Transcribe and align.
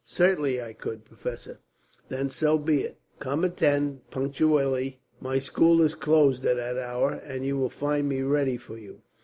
"Certainly 0.03 0.59
I 0.63 0.73
could, 0.73 1.05
professor." 1.05 1.59
"Then 2.09 2.31
so 2.31 2.57
be 2.57 2.81
it. 2.81 2.97
Come 3.19 3.45
at 3.45 3.57
ten, 3.57 4.01
punctually. 4.09 4.99
My 5.19 5.37
school 5.37 5.79
is 5.79 5.93
closed 5.93 6.43
at 6.43 6.55
that 6.55 6.79
hour, 6.79 7.21
but 7.23 7.41
you 7.43 7.55
will 7.55 7.69
find 7.69 8.09
me 8.09 8.23
ready 8.23 8.57
for 8.57 8.79
you." 8.79 9.03